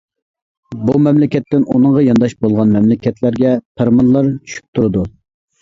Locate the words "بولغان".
2.45-2.73